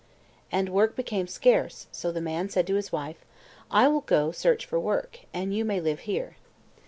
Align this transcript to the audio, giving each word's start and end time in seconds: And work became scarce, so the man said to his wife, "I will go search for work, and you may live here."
And 0.51 0.69
work 0.69 0.95
became 0.95 1.27
scarce, 1.27 1.85
so 1.91 2.11
the 2.11 2.19
man 2.21 2.49
said 2.49 2.65
to 2.65 2.73
his 2.73 2.91
wife, 2.91 3.23
"I 3.69 3.87
will 3.87 4.01
go 4.01 4.31
search 4.31 4.65
for 4.65 4.79
work, 4.79 5.19
and 5.31 5.53
you 5.55 5.63
may 5.63 5.79
live 5.79 5.99
here." 6.09 6.37